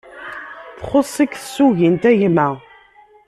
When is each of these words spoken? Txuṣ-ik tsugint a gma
Txuṣ-ik 0.77 1.33
tsugint 1.43 2.03
a 2.09 2.11
gma 2.19 2.47